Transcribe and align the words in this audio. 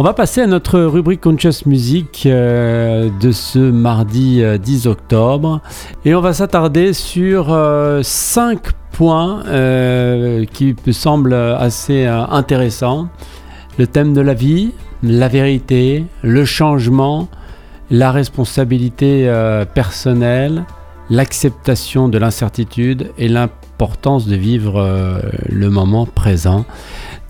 On 0.00 0.04
va 0.04 0.14
passer 0.14 0.42
à 0.42 0.46
notre 0.46 0.78
rubrique 0.78 1.22
Conscious 1.22 1.66
Music 1.66 2.22
euh, 2.24 3.10
de 3.20 3.32
ce 3.32 3.58
mardi 3.58 4.44
10 4.62 4.86
euh, 4.86 4.90
octobre 4.90 5.60
et 6.04 6.14
on 6.14 6.20
va 6.20 6.32
s'attarder 6.32 6.92
sur 6.92 7.52
euh, 7.52 8.00
cinq 8.04 8.70
points 8.92 9.42
qui 10.52 10.76
me 10.86 10.92
semblent 10.92 11.34
assez 11.34 12.06
intéressants. 12.06 13.08
Le 13.76 13.88
thème 13.88 14.12
de 14.12 14.20
la 14.20 14.34
vie, 14.34 14.70
la 15.02 15.26
vérité, 15.26 16.04
le 16.22 16.44
changement, 16.44 17.26
la 17.90 18.12
responsabilité 18.12 19.28
personnelle, 19.74 20.64
l'acceptation 21.10 22.08
de 22.08 22.18
l'incertitude 22.18 23.10
et 23.18 23.28
l'importance 23.78 24.26
de 24.26 24.34
vivre 24.34 25.22
le 25.48 25.70
moment 25.70 26.04
présent. 26.04 26.64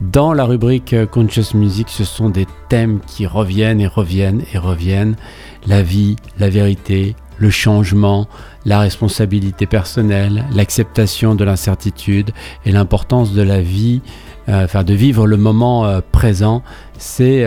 Dans 0.01 0.33
la 0.33 0.45
rubrique 0.45 0.93
euh, 0.93 1.07
Conscious 1.07 1.55
Music, 1.55 1.89
ce 1.91 2.05
sont 2.05 2.31
des 2.31 2.47
thèmes 2.69 3.01
qui 3.01 3.27
reviennent 3.27 3.81
et 3.81 3.89
reviennent 3.89 4.43
et 4.55 4.59
reviennent. 4.59 5.17
La 5.67 5.83
vie, 5.83 6.15
la 6.39 6.49
vérité, 6.49 7.17
le 7.37 7.51
changement, 7.51 8.29
la 8.65 8.79
responsabilité 8.79 9.67
personnelle, 9.67 10.45
l'acceptation 10.55 11.35
de 11.35 11.43
l'incertitude 11.45 12.31
et 12.65 12.71
l'importance 12.71 13.33
de 13.33 13.43
la 13.43 13.61
vie, 13.61 14.01
euh, 14.49 14.65
enfin 14.65 14.85
de 14.85 14.95
vivre 14.95 15.27
le 15.27 15.37
moment 15.37 15.85
euh, 15.85 16.01
présent. 16.13 16.63
C'est 16.97 17.45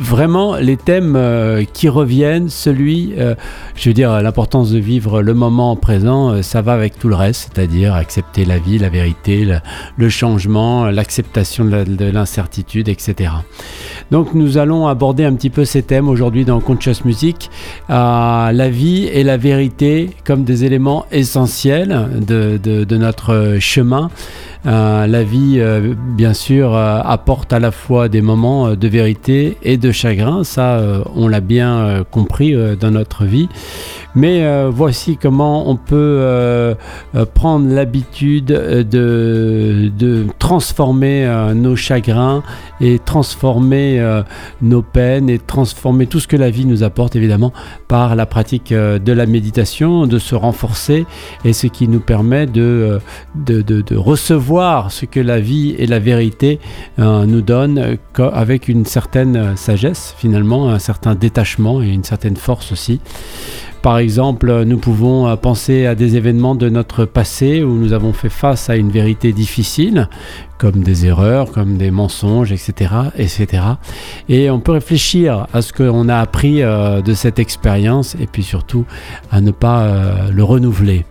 vraiment 0.00 0.56
les 0.56 0.76
thèmes 0.76 1.14
euh, 1.14 1.64
qui 1.72 1.88
reviennent, 1.88 2.48
celui, 2.48 3.12
euh, 3.18 3.34
je 3.76 3.90
veux 3.90 3.94
dire, 3.94 4.22
l'importance 4.22 4.70
de 4.70 4.78
vivre 4.78 5.20
le 5.22 5.34
moment 5.34 5.76
présent, 5.76 6.30
euh, 6.30 6.42
ça 6.42 6.62
va 6.62 6.72
avec 6.72 6.98
tout 6.98 7.08
le 7.08 7.14
reste, 7.14 7.52
c'est-à-dire 7.52 7.94
accepter 7.94 8.44
la 8.44 8.58
vie, 8.58 8.78
la 8.78 8.88
vérité, 8.88 9.46
le, 9.96 10.08
changement, 10.08 10.86
l'acceptation 10.86 11.64
de 11.64 12.10
l'incertitude, 12.10 12.88
etc. 12.88 13.30
Donc 14.10 14.34
nous 14.34 14.58
allons 14.58 14.88
aborder 14.88 15.24
un 15.24 15.34
petit 15.34 15.50
peu 15.50 15.64
ces 15.64 15.82
thèmes 15.82 16.08
aujourd'hui 16.08 16.44
dans 16.44 16.60
Conscious 16.60 17.04
Music, 17.04 17.50
la 17.88 18.68
vie 18.70 19.04
et 19.04 19.22
la 19.22 19.36
vérité 19.36 20.10
comme 20.24 20.44
des 20.44 20.64
éléments 20.64 21.06
essentiels 21.12 22.08
de, 22.26 22.58
de 22.58 22.96
notre 22.96 23.58
chemin. 23.60 24.10
Euh, 24.66 25.06
la 25.06 25.22
vie, 25.22 25.56
euh, 25.58 25.94
bien 25.96 26.34
sûr, 26.34 26.74
euh, 26.74 27.00
apporte 27.02 27.52
à 27.52 27.58
la 27.58 27.70
fois 27.70 28.08
des 28.08 28.20
moments 28.20 28.74
de 28.74 28.88
vérité 28.88 29.56
et 29.62 29.78
de 29.78 29.90
chagrin. 29.90 30.44
Ça, 30.44 30.82
on 31.14 31.28
l'a 31.28 31.40
bien 31.40 32.04
compris 32.10 32.54
dans 32.78 32.90
notre 32.90 33.24
vie. 33.24 33.48
Mais 34.14 34.44
voici 34.68 35.16
comment 35.16 35.70
on 35.70 35.76
peut 35.76 36.74
prendre 37.34 37.72
l'habitude 37.72 38.46
de, 38.46 40.26
transformer 40.38 41.52
nos 41.54 41.76
chagrins 41.76 42.42
et 42.80 42.98
transformer 42.98 44.22
nos 44.62 44.82
peines 44.82 45.30
et 45.30 45.38
transformer 45.38 46.06
tout 46.06 46.18
ce 46.20 46.26
que 46.26 46.36
la 46.36 46.50
vie 46.50 46.66
nous 46.66 46.82
apporte, 46.82 47.14
évidemment, 47.14 47.52
par 47.88 48.16
la 48.16 48.26
pratique 48.26 48.72
de 48.72 49.12
la 49.12 49.26
méditation, 49.26 50.06
de 50.06 50.18
se 50.18 50.34
renforcer 50.34 51.06
et 51.44 51.52
ce 51.52 51.66
qui 51.66 51.86
nous 51.86 52.00
permet 52.00 52.46
de 52.46 53.00
recevoir 53.92 54.49
voir 54.50 54.90
ce 54.90 55.06
que 55.06 55.20
la 55.20 55.38
vie 55.38 55.76
et 55.78 55.86
la 55.86 56.00
vérité 56.00 56.58
euh, 56.98 57.24
nous 57.24 57.40
donnent 57.40 57.78
euh, 58.18 58.30
avec 58.32 58.66
une 58.66 58.84
certaine 58.84 59.36
euh, 59.36 59.54
sagesse 59.54 60.12
finalement, 60.18 60.70
un 60.70 60.80
certain 60.80 61.14
détachement 61.14 61.80
et 61.80 61.90
une 61.90 62.02
certaine 62.02 62.34
force 62.34 62.72
aussi. 62.72 63.00
Par 63.80 63.98
exemple, 63.98 64.64
nous 64.64 64.78
pouvons 64.78 65.34
penser 65.36 65.86
à 65.86 65.94
des 65.94 66.16
événements 66.16 66.56
de 66.56 66.68
notre 66.68 67.04
passé 67.04 67.62
où 67.62 67.76
nous 67.76 67.92
avons 67.92 68.12
fait 68.12 68.28
face 68.28 68.68
à 68.68 68.76
une 68.76 68.90
vérité 68.90 69.32
difficile, 69.32 70.08
comme 70.58 70.82
des 70.82 71.06
erreurs, 71.06 71.50
comme 71.52 71.78
des 71.78 71.90
mensonges, 71.90 72.52
etc. 72.52 72.92
etc. 73.16 73.46
Et 74.28 74.50
on 74.50 74.60
peut 74.60 74.72
réfléchir 74.72 75.46
à 75.54 75.62
ce 75.62 75.72
qu'on 75.72 76.10
a 76.10 76.18
appris 76.18 76.60
de 76.60 77.14
cette 77.14 77.38
expérience 77.38 78.16
et 78.20 78.26
puis 78.26 78.42
surtout 78.42 78.84
à 79.30 79.40
ne 79.40 79.50
pas 79.50 80.28
le 80.30 80.44
renouveler. 80.44 81.06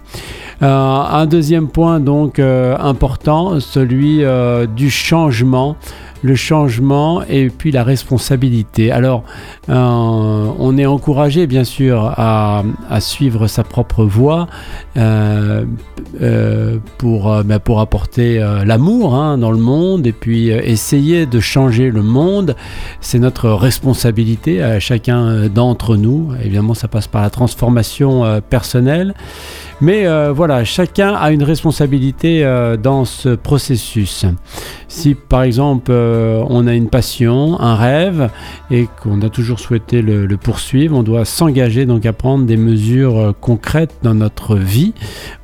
Euh, 0.62 0.68
un 0.68 1.26
deuxième 1.26 1.70
point 1.70 2.00
donc 2.00 2.38
euh, 2.38 2.76
important, 2.80 3.60
celui 3.60 4.24
euh, 4.24 4.66
du 4.66 4.90
changement 4.90 5.78
le 6.22 6.36
changement 6.36 7.24
et 7.30 7.50
puis 7.50 7.72
la 7.72 7.84
responsabilité. 7.84 8.92
Alors, 8.92 9.24
on 9.68 10.78
est 10.78 10.86
encouragé 10.86 11.48
bien 11.48 11.64
sûr 11.64 12.14
à, 12.18 12.64
suivre 13.00 13.48
sa 13.48 13.64
propre 13.64 14.04
voie 14.04 14.48
pour, 16.98 17.44
ben, 17.44 17.60
pour 17.60 17.80
apporter 17.80 18.40
l'amour 18.66 19.16
hein, 19.16 19.38
dans 19.38 19.52
le 19.52 19.58
monde 19.58 20.06
et 20.08 20.12
puis 20.12 20.50
essayer 20.50 21.26
de 21.26 21.40
changer 21.40 21.92
le 21.92 22.02
monde. 22.02 22.56
C'est 23.02 23.20
notre 23.20 23.50
responsabilité 23.50 24.62
à 24.62 24.80
chacun 24.80 25.48
d'entre 25.48 25.96
nous. 25.96 26.34
Évidemment, 26.44 26.74
ça 26.74 26.88
passe 26.88 27.08
par 27.08 27.22
la 27.22 27.30
transformation 27.30 28.42
personnelle. 28.50 29.14
Mais 29.82 30.06
euh, 30.08 30.34
voilà, 30.34 30.66
chacun 30.66 31.14
a 31.14 31.32
une 31.32 31.44
responsabilité 31.44 32.44
euh, 32.44 32.76
dans 32.76 33.06
ce 33.06 33.30
processus. 33.30 34.26
Si 34.90 35.16
par 35.16 35.44
exemple 35.44 35.92
euh, 36.10 36.44
on 36.50 36.68
a 36.68 36.74
une 36.74 36.90
passion, 36.90 37.60
un 37.60 37.76
rêve, 37.76 38.30
et 38.72 38.88
qu'on 39.02 39.22
a 39.22 39.30
toujours 39.30 39.60
souhaité 39.60 40.02
le, 40.02 40.28
poursuivre, 40.38 40.98
on 40.98 41.04
doit 41.04 41.26
s'engager 41.26 41.86
donc 41.86 42.06
à 42.06 42.14
prendre 42.14 42.46
des 42.46 42.58
mesures 42.58 43.34
concrètes 43.40 43.96
dans 44.04 44.16
notre 44.16 44.56
vie 44.56 44.94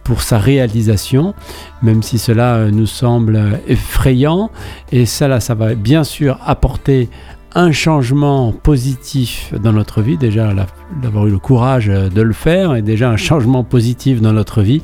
pour 0.04 0.22
sa 0.22 0.38
réalisation, 0.38 1.34
même 1.82 2.04
si 2.04 2.18
cela 2.18 2.70
nous 2.72 2.86
semble 2.86 3.60
effrayant. 3.68 4.50
Et 4.92 5.06
ça, 5.06 5.40
ça 5.40 5.56
va 5.56 5.76
bien 5.76 6.04
sûr 6.04 6.38
apporter 6.46 7.10
un 7.56 7.72
changement 7.72 8.52
positif 8.52 9.54
dans 9.64 9.72
notre 9.72 10.02
vie, 10.02 10.18
déjà 10.18 10.54
d'avoir 11.02 11.26
eu 11.26 11.32
le 11.32 11.40
courage 11.40 11.88
de 11.88 12.22
le 12.22 12.34
faire, 12.34 12.76
et 12.76 12.82
déjà 12.82 13.10
un 13.10 13.18
changement 13.18 13.64
positif 13.64 14.22
dans 14.22 14.34
notre 14.34 14.62
vie, 14.62 14.82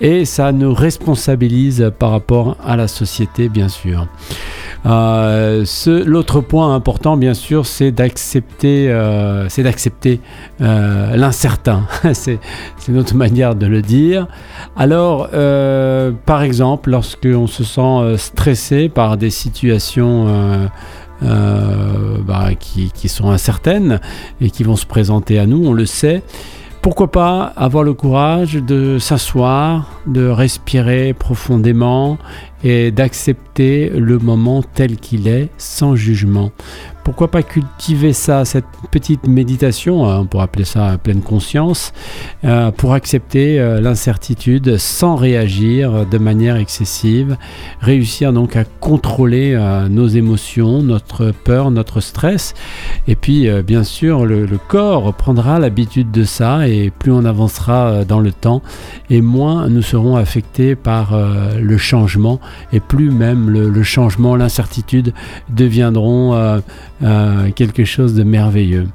et 0.00 0.24
ça 0.24 0.50
nous 0.50 0.72
responsabilise 0.72 1.92
par 1.98 2.10
rapport 2.10 2.56
à 2.64 2.76
la 2.76 2.88
société, 2.88 3.50
bien 3.50 3.68
sûr. 3.68 4.08
Euh, 4.84 5.64
l'autre 6.04 6.40
point 6.40 6.74
important, 6.74 7.16
bien 7.16 7.34
sûr, 7.34 7.66
c'est 7.66 7.90
d'accepter, 7.90 8.88
euh, 8.90 9.48
euh, 10.60 11.16
l'incertain. 11.16 11.86
c'est 12.12 12.38
notre 12.88 13.14
manière 13.14 13.54
de 13.54 13.66
le 13.66 13.82
dire. 13.82 14.28
Alors, 14.76 15.28
par 16.26 16.42
exemple, 16.42 16.90
lorsqu'on 16.90 17.46
se 17.46 17.64
sent 17.64 18.16
stressé 18.18 18.88
par 18.88 19.16
des 19.16 19.30
situations 19.30 20.68
euh, 21.22 22.18
bah, 22.20 22.50
qui, 22.58 23.08
sont 23.08 23.30
incertaines 23.30 24.00
et 24.42 24.50
qui 24.50 24.64
vont 24.64 24.76
se 24.76 24.84
présenter 24.84 25.38
à 25.38 25.46
nous, 25.46 25.66
on 25.66 25.72
le 25.72 25.86
sait. 25.86 26.22
Pourquoi 26.86 27.10
pas 27.10 27.52
avoir 27.56 27.82
le 27.82 27.94
courage 27.94 28.54
de 28.54 29.00
s'asseoir, 29.00 29.90
de 30.06 30.28
respirer 30.28 31.14
profondément 31.14 32.16
et 32.62 32.92
d'accepter 32.92 33.90
le 33.90 34.20
moment 34.20 34.62
tel 34.62 34.96
qu'il 34.96 35.26
est 35.26 35.48
sans 35.58 35.96
jugement 35.96 36.52
pourquoi 37.06 37.30
pas 37.30 37.44
cultiver 37.44 38.12
ça, 38.12 38.44
cette 38.44 38.64
petite 38.90 39.28
méditation, 39.28 40.08
hein, 40.08 40.18
on 40.22 40.26
pourrait 40.26 40.42
appeler 40.42 40.64
ça 40.64 40.98
pleine 41.00 41.20
conscience, 41.20 41.92
euh, 42.44 42.72
pour 42.72 42.94
accepter 42.94 43.60
euh, 43.60 43.80
l'incertitude 43.80 44.76
sans 44.76 45.14
réagir 45.14 46.04
de 46.04 46.18
manière 46.18 46.56
excessive, 46.56 47.36
réussir 47.80 48.32
donc 48.32 48.56
à 48.56 48.64
contrôler 48.64 49.54
euh, 49.54 49.88
nos 49.88 50.08
émotions, 50.08 50.82
notre 50.82 51.30
peur, 51.30 51.70
notre 51.70 52.00
stress, 52.00 52.54
et 53.06 53.14
puis 53.14 53.48
bien 53.62 53.84
sûr 53.84 54.26
le, 54.26 54.48
corps 54.66 55.14
prendra 55.14 55.60
l'habitude 55.60 56.10
de 56.10 56.24
ça, 56.24 56.66
et 56.66 56.90
plus 56.90 57.12
on 57.12 57.24
avancera 57.24 58.04
dans 58.04 58.18
le 58.18 58.32
temps, 58.32 58.62
et 59.10 59.20
moins 59.20 59.68
nous 59.68 59.82
serons 59.82 60.16
affectés 60.16 60.74
par 60.74 61.16
le 61.56 61.78
changement, 61.78 62.40
et 62.72 62.80
plus 62.80 63.12
même 63.12 63.48
le, 63.48 63.68
le 63.68 63.82
changement, 63.84 64.34
l'incertitude 64.34 65.14
deviendront 65.50 66.62
euh, 67.02 67.50
quelque 67.50 67.84
chose 67.84 68.14
de 68.14 68.22
merveilleux. 68.22 68.88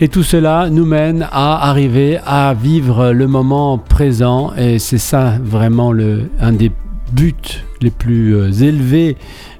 Et 0.00 0.08
tout 0.08 0.24
cela 0.24 0.68
nous 0.70 0.84
mène 0.84 1.26
à 1.30 1.68
arriver 1.68 2.18
à 2.26 2.52
vivre 2.52 3.12
le 3.12 3.28
moment 3.28 3.78
présent 3.78 4.52
et 4.56 4.80
c'est 4.80 4.98
ça 4.98 5.34
vraiment 5.40 5.92
le, 5.92 6.30
un 6.40 6.52
des 6.52 6.72
buts 7.12 7.62
les 7.80 7.90
plus 7.90 8.34
euh, 8.34 8.50
élevés 8.50 9.16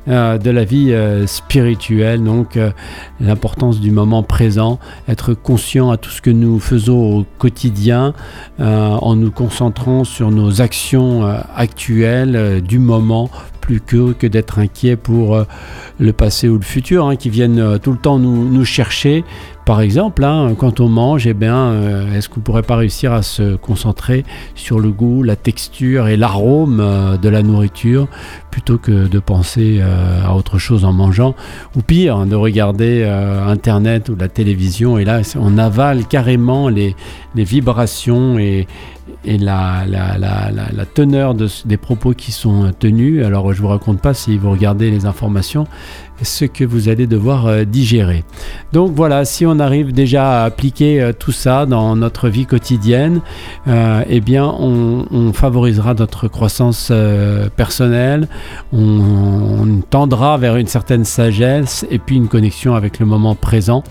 euh, 0.09 0.39
de 0.39 0.51
la 0.51 0.65
vie 0.65 0.93
spirituelle, 1.27 2.25
donc 2.25 2.59
l'importance 3.21 3.81
du 3.81 3.93
moment 3.93 4.25
présent, 4.25 4.81
être 5.09 5.33
conscient 5.33 5.93
à 5.93 5.97
tout 5.97 6.11
ce 6.11 6.21
que 6.21 6.31
nous 6.31 6.59
faisons 6.59 7.21
au 7.21 7.27
quotidien 7.39 8.13
en 8.59 9.17
nous 9.17 9.31
concentrant 9.31 10.05
sur 10.05 10.31
nos 10.31 10.61
actions 10.61 11.25
actuelles 11.57 12.61
du 12.61 12.79
moment 12.81 13.31
plus 13.65 13.81
que, 13.81 14.27
d'être 14.27 14.59
inquiet 14.59 14.97
pour 14.97 15.43
le 15.99 16.13
passé 16.13 16.49
ou 16.49 16.57
le 16.57 16.65
futur, 16.65 17.07
hein, 17.07 17.17
qui 17.17 17.31
viennent 17.31 17.79
tout 17.81 17.93
le 17.93 17.99
temps 17.99 18.19
nous 18.19 18.65
chercher 18.65 19.25
Par 19.65 19.81
exemple, 19.81 20.25
hein, 20.25 20.55
quand 20.59 20.81
on 20.81 20.91
mange, 20.91 21.27
eh 21.27 21.33
bien, 21.33 21.57
euh, 21.57 22.15
est-ce 22.15 22.29
qu'on 22.29 22.41
ne 22.41 22.45
pourrait 22.45 22.63
pas 22.63 22.77
réussir 22.77 23.15
à 23.15 23.23
se 23.23 23.57
concentrer 23.57 24.25
sur 24.55 24.79
le 24.79 24.91
goût, 24.91 25.23
la 25.23 25.37
texture 25.37 26.07
et 26.09 26.19
l'arôme 26.19 26.81
euh, 26.81 27.17
de 27.17 27.31
la 27.31 27.43
nourriture 27.43 28.07
plutôt 28.51 28.77
que 28.77 29.09
de 29.09 29.19
penser 29.19 29.79
euh, 29.81 30.23
à 30.23 30.35
autre 30.35 30.59
chose 30.59 30.85
en 30.85 30.93
mangeant? 30.93 31.35
Ou 31.77 31.81
pire, 31.81 32.27
de 32.27 32.37
regarder 32.37 33.05
Internet 33.05 34.11
ou 34.11 34.17
la 34.17 34.29
télévision 34.29 34.99
et 34.99 35.05
là, 35.05 35.23
on 35.41 35.57
avale 35.57 36.05
carrément 36.07 36.69
les, 36.69 36.95
vibrations 37.35 38.39
et, 38.39 38.67
la, 39.25 39.85
teneur 40.95 41.35
des 41.35 41.77
propos 41.79 42.13
qui 42.13 42.33
sont 42.33 42.71
tenus. 42.79 43.25
Alors, 43.25 43.53
je 43.53 43.59
ne 43.59 43.63
vous 43.63 43.69
raconte 43.69 44.01
pas 44.01 44.13
si 44.13 44.37
vous 44.37 44.51
regardez 44.51 44.91
les 44.91 45.07
informations, 45.07 45.67
ce 46.23 46.45
que 46.45 46.65
vous 46.65 46.89
allez 46.89 47.07
devoir 47.07 47.47
euh, 47.47 47.65
digérer. 47.65 48.25
Donc 48.73 48.93
voilà, 48.95 49.25
si 49.25 49.47
on 49.47 49.59
arrive 49.59 49.93
déjà 49.93 50.43
à 50.43 50.45
appliquer 50.45 51.01
euh, 51.01 51.13
tout 51.13 51.33
ça 51.33 51.67
dans 51.67 51.97
notre 51.97 52.29
vie 52.29 52.47
quotidienne, 52.47 53.21
euh, 53.69 54.03
eh 54.09 54.21
bien 54.21 54.45
on, 54.47 55.33
favorisera 55.33 55.95
notre 55.95 56.29
croissance 56.29 56.93
personnelle, 57.57 58.29
on 58.73 59.81
tendra 59.91 60.37
vers 60.39 60.57
une 60.57 60.67
certaine 60.67 61.05
sagesse 61.05 61.87
et 61.91 61.99
puis 61.99 62.17
une 62.17 62.29
connexion 62.29 62.75
avec 62.75 62.99
le 62.99 63.07
moment 63.07 63.35
présent 63.35 63.83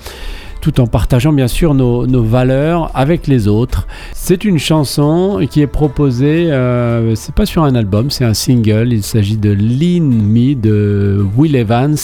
tout 0.64 0.80
en 0.80 0.88
partageant 0.88 1.34
bien 1.34 1.50
sûr 1.50 1.74
nos, 1.74 2.24
valeurs 2.24 2.90
avec 2.94 3.28
les 3.28 3.50
autres. 3.50 3.86
C'est 4.14 4.46
une 4.46 4.58
chanson 4.58 5.46
qui 5.52 5.60
est 5.60 5.68
proposée, 5.68 6.50
euh, 6.54 7.16
c'est 7.16 7.36
pas 7.36 7.46
sur 7.46 7.66
un 7.66 7.76
album, 7.76 8.10
c'est 8.10 8.24
un 8.24 8.34
single. 8.34 8.94
Il 8.94 9.04
s'agit 9.04 9.36
de 9.36 9.50
Lean 9.50 10.06
Me 10.06 10.56
de 10.56 11.22
Will 11.36 11.58
Evans 11.58 11.98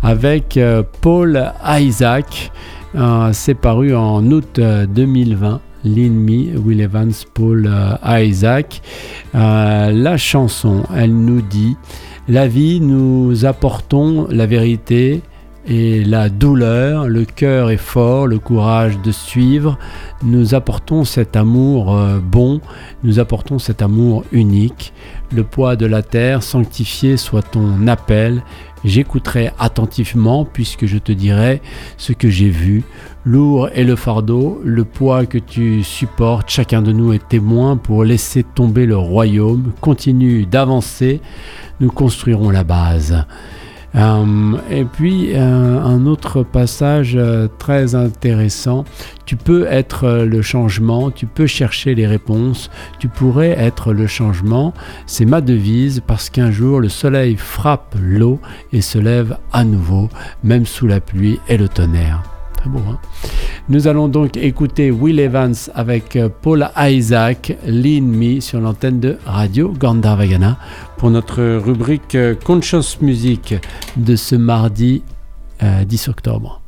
avec 0.00 0.56
euh, 0.56 0.84
Paul 1.00 1.52
Isaac. 1.66 2.52
Euh, 2.94 3.30
c'est 3.32 3.56
paru 3.56 3.96
en 3.96 4.24
août 4.30 4.60
2020. 4.60 5.60
Lean 5.84 6.10
Me, 6.10 6.56
Will 6.56 6.80
Evans, 6.80 7.12
Paul 7.34 7.68
Isaac. 8.06 8.80
la 9.34 10.16
chanson, 10.16 10.84
elle 10.96 11.16
nous 11.16 11.42
dit, 11.42 11.76
la 12.28 12.46
vie, 12.46 12.80
nous 12.80 13.44
apportons 13.44 14.28
la 14.30 14.46
vérité, 14.46 15.22
et 15.70 16.02
la 16.02 16.30
douleur, 16.30 17.08
le 17.08 17.26
cœur 17.26 17.70
est 17.70 17.76
fort, 17.76 18.26
le 18.26 18.38
courage 18.38 18.98
de 19.02 19.12
suivre, 19.12 19.78
nous 20.22 20.54
apportons 20.54 21.04
cet 21.04 21.36
amour 21.36 21.94
euh, 21.94 22.20
bon, 22.20 22.62
nous 23.02 23.18
apportons 23.18 23.58
cet 23.58 23.82
amour 23.82 24.24
unique. 24.32 24.94
Le 25.30 25.44
poids 25.44 25.76
de 25.76 25.84
la 25.84 26.02
terre, 26.02 26.42
sanctifié 26.42 27.18
soit 27.18 27.42
ton 27.42 27.86
appel. 27.86 28.42
J'écouterai 28.82 29.50
attentivement 29.58 30.46
puisque 30.46 30.86
je 30.86 30.96
te 30.96 31.12
dirai 31.12 31.60
ce 31.98 32.14
que 32.14 32.30
j'ai 32.30 32.48
vu. 32.48 32.84
Lourd 33.26 33.68
est 33.74 33.84
le 33.84 33.96
fardeau, 33.96 34.62
le 34.64 34.84
poids 34.84 35.26
que 35.26 35.36
tu 35.36 35.82
supportes. 35.82 36.48
Chacun 36.48 36.80
de 36.80 36.92
nous 36.92 37.12
est 37.12 37.28
témoin 37.28 37.76
pour 37.76 38.04
laisser 38.04 38.42
tomber 38.42 38.86
le 38.86 38.96
royaume. 38.96 39.72
Continue 39.82 40.46
d'avancer, 40.46 41.20
nous 41.80 41.90
construirons 41.90 42.48
la 42.48 42.64
base. 42.64 43.26
Euh, 43.94 44.56
et 44.70 44.84
puis 44.84 45.32
euh, 45.34 45.80
un 45.80 46.06
autre 46.06 46.42
passage 46.42 47.14
euh, 47.16 47.48
très 47.58 47.94
intéressant, 47.94 48.84
tu 49.24 49.36
peux 49.36 49.66
être 49.66 50.24
le 50.24 50.42
changement, 50.42 51.10
tu 51.10 51.26
peux 51.26 51.46
chercher 51.46 51.94
les 51.94 52.06
réponses, 52.06 52.70
tu 52.98 53.08
pourrais 53.08 53.50
être 53.58 53.92
le 53.92 54.06
changement, 54.06 54.74
c'est 55.06 55.24
ma 55.24 55.40
devise 55.40 56.02
parce 56.06 56.30
qu'un 56.30 56.50
jour 56.50 56.80
le 56.80 56.88
soleil 56.88 57.36
frappe 57.36 57.94
l'eau 58.00 58.40
et 58.72 58.80
se 58.80 58.98
lève 58.98 59.36
à 59.52 59.64
nouveau, 59.64 60.08
même 60.42 60.66
sous 60.66 60.86
la 60.86 61.00
pluie 61.00 61.38
et 61.48 61.56
le 61.56 61.68
tonnerre. 61.68 62.37
Hein 62.76 62.98
Nous 63.68 63.88
allons 63.88 64.08
donc 64.08 64.36
écouter 64.36 64.90
Will 64.90 65.20
Evans 65.20 65.54
avec 65.74 66.18
Paul 66.42 66.68
Isaac, 66.76 67.56
Lean 67.66 68.02
Me 68.02 68.40
sur 68.40 68.60
l'antenne 68.60 69.00
de 69.00 69.16
Radio 69.24 69.72
Gandharvagana 69.72 70.58
pour 70.96 71.10
notre 71.10 71.42
rubrique 71.56 72.16
Conscious 72.44 73.00
Music 73.00 73.54
de 73.96 74.16
ce 74.16 74.36
mardi 74.36 75.02
10 75.62 76.08
octobre. 76.08 76.60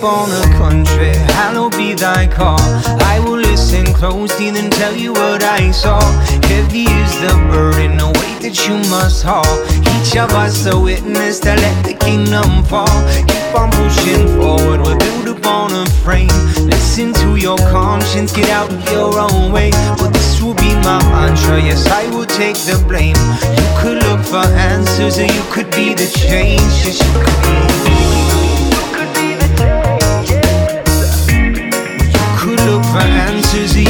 Upon 0.00 0.30
a 0.30 0.42
country, 0.56 1.12
hallowed 1.36 1.72
be 1.72 1.92
thy 1.92 2.26
call. 2.26 2.60
I 3.12 3.20
will 3.22 3.36
listen 3.36 3.84
closely, 3.92 4.50
then 4.50 4.70
tell 4.70 4.96
you 4.96 5.12
what 5.12 5.42
I 5.42 5.70
saw. 5.72 6.00
Heavy 6.48 6.84
is 6.84 7.12
the 7.20 7.34
burden, 7.52 7.98
the 7.98 8.06
weight 8.06 8.40
that 8.40 8.56
you 8.66 8.76
must 8.88 9.22
haul. 9.22 9.44
Each 10.00 10.16
of 10.16 10.30
us 10.32 10.64
a 10.64 10.78
witness 10.78 11.38
to 11.40 11.54
let 11.54 11.84
the 11.84 11.92
kingdom 11.92 12.64
fall. 12.64 12.96
Keep 13.28 13.52
on 13.54 13.70
pushing 13.72 14.26
forward, 14.40 14.80
we're 14.80 14.96
built 14.96 15.36
upon 15.36 15.72
a 15.72 15.84
frame. 16.00 16.32
Listen 16.64 17.12
to 17.20 17.36
your 17.36 17.58
conscience, 17.68 18.32
get 18.32 18.48
out 18.48 18.72
of 18.72 18.82
your 18.90 19.18
own 19.18 19.52
way. 19.52 19.70
But 20.00 20.14
this 20.14 20.40
will 20.40 20.54
be 20.54 20.72
my 20.80 20.98
mantra, 21.12 21.60
yes, 21.60 21.86
I 21.88 22.08
will 22.08 22.26
take 22.26 22.56
the 22.56 22.82
blame. 22.88 23.20
You 23.52 23.66
could 23.76 23.98
look 24.08 24.24
for 24.24 24.48
answers, 24.56 25.18
or 25.18 25.26
you 25.26 25.44
could 25.52 25.70
be 25.72 25.92
the 25.92 26.08
change, 26.08 26.72
yes, 26.88 26.96
you 27.04 27.12
could 27.20 27.40
be. 27.44 28.39
is 33.54 33.76
easy. 33.76 33.89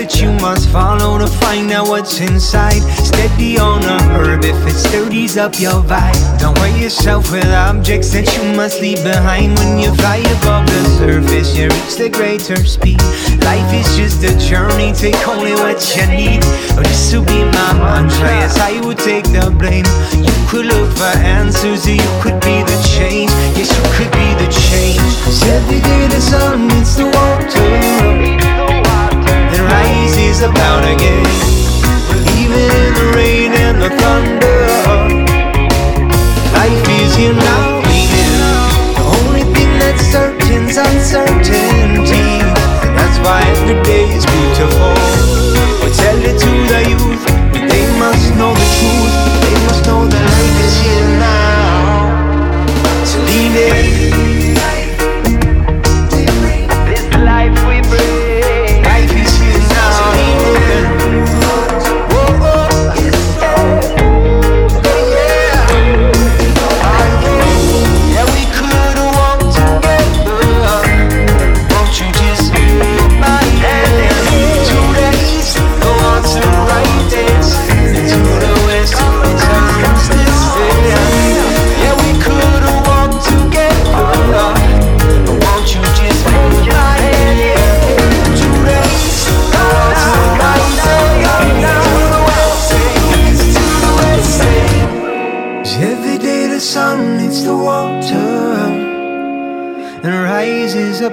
That 0.00 0.18
you 0.18 0.32
must 0.40 0.66
follow 0.70 1.18
to 1.18 1.26
find 1.44 1.70
out 1.72 1.86
what's 1.88 2.20
inside. 2.20 2.80
Steady 3.04 3.58
on 3.58 3.84
a 3.84 4.00
herb 4.16 4.44
if 4.44 4.56
it 4.66 4.72
sturdies 4.72 5.36
up 5.36 5.60
your 5.60 5.84
vibe. 5.84 6.16
Don't 6.40 6.56
wear 6.58 6.72
yourself 6.72 7.30
with 7.30 7.44
objects 7.52 8.08
that 8.16 8.24
you 8.32 8.56
must 8.56 8.80
leave 8.80 9.04
behind. 9.04 9.58
When 9.58 9.76
you 9.78 9.92
fly 10.00 10.24
above 10.40 10.64
the 10.72 10.82
surface, 10.96 11.52
you 11.52 11.68
reach 11.68 11.94
the 12.00 12.08
greater 12.08 12.56
speed. 12.64 13.02
Life 13.44 13.68
is 13.76 13.88
just 13.92 14.24
a 14.24 14.32
journey, 14.40 14.96
take 14.96 15.20
only 15.28 15.52
what 15.52 15.76
you 15.92 16.06
need. 16.08 16.40
Oh, 16.80 16.82
this 16.82 17.12
will 17.12 17.24
be 17.28 17.44
my 17.52 17.70
mantra, 17.76 18.32
yes, 18.40 18.56
I 18.56 18.80
would 18.80 18.96
take 18.96 19.28
the 19.36 19.52
blame. 19.52 19.84
You 20.24 20.32
could 20.48 20.64
look 20.64 20.88
for 20.96 21.12
answers, 21.20 21.84
or 21.84 21.92
you 21.92 22.12
could 22.24 22.40
be 22.40 22.56
the 22.64 22.78
change. 22.96 23.32
Yes, 23.52 23.68
you 23.68 23.84
could 23.92 24.12
be 24.16 24.28
the 24.40 24.48
change. 24.48 25.12
Cause 25.28 25.44
every 25.44 25.80
day 25.84 26.08
the 26.08 26.20
sun 26.24 26.68
meets 26.68 26.96
the 26.96 27.04
water 27.04 27.79
about 30.42 30.84
again. 30.84 31.26
Even 32.38 32.60
in 32.60 32.94
the 32.94 33.12
rain 33.14 33.52
and 33.52 33.82
the 33.82 33.90
thunder, 33.90 34.59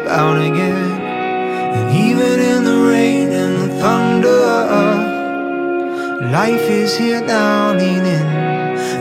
about 0.08 0.38
again. 0.38 1.02
And 1.76 1.88
even 2.08 2.40
in 2.40 2.64
the 2.64 2.80
rain 2.94 3.28
and 3.44 3.54
the 3.64 3.70
thunder, 3.82 4.46
life 6.32 6.68
is 6.82 6.96
here 6.98 7.22
now 7.22 7.74
leaning. 7.74 8.30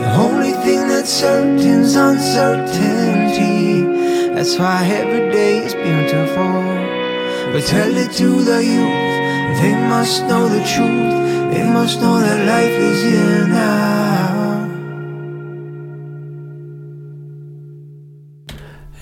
The 0.03 0.11
only 0.27 0.53
thing 0.63 0.81
that's 0.89 1.09
certain's 1.09 1.95
uncertainty. 1.95 3.83
That's 4.35 4.59
why 4.59 4.85
every 4.85 5.31
day 5.31 5.53
is 5.67 5.73
beautiful. 5.73 6.55
But 7.51 7.63
tell 7.65 7.95
it 8.03 8.11
to 8.21 8.29
the 8.49 8.59
youth, 8.75 9.15
they 9.61 9.75
must 9.93 10.25
know 10.29 10.49
the 10.49 10.63
truth. 10.73 11.15
They 11.53 11.63
must 11.77 12.01
know 12.01 12.19
that 12.19 12.39
life 12.53 12.77
is 12.91 13.01
here 13.01 13.47
now. 13.47 14.06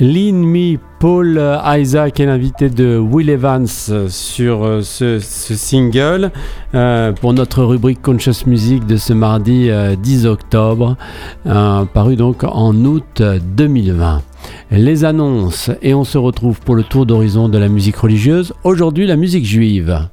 Lean 0.02 0.34
Me, 0.34 0.78
Paul 1.00 1.42
Isaac 1.64 2.20
est 2.20 2.26
l'invité 2.26 2.70
de 2.70 2.98
Will 2.98 3.30
Evans 3.30 3.66
sur 4.10 4.66
euh, 4.66 4.82
ce, 4.82 5.20
single 5.20 6.32
euh, 6.74 7.14
pour 7.14 7.34
notre 7.34 7.64
rubrique 7.64 8.02
Conscious 8.02 8.46
Music 8.46 8.86
de 8.86 8.98
ce 8.98 9.14
mardi 9.14 9.70
10 10.02 10.26
euh, 10.26 10.30
octobre, 10.30 10.98
paru 11.46 12.18
donc 12.18 12.44
en 12.44 12.76
août 12.76 13.22
2020. 13.22 14.22
Les 14.72 15.06
annonces 15.06 15.72
et 15.82 15.94
on 15.94 16.04
se 16.04 16.18
retrouve 16.18 16.60
pour 16.60 16.76
le 16.76 16.84
tour 16.84 17.06
d'horizon 17.06 17.48
de 17.48 17.58
la 17.58 17.70
musique 17.70 17.96
religieuse, 17.96 18.54
aujourd'hui 18.66 19.08
la 19.08 19.16
musique 19.16 19.46
juive. 19.46 20.10